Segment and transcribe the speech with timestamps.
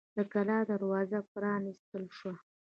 [0.15, 2.35] د کلا دروازه پرانیستل شوه.